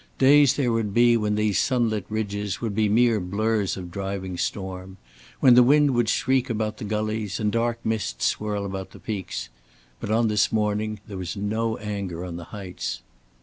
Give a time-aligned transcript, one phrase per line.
[0.17, 4.97] Days there would be when these sunlit ridges would be mere blurs of driving storm,
[5.41, 9.49] when the wind would shriek about the gullies, and dark mists swirl around the peaks.
[9.99, 13.03] But on this morning there was no anger on the heights.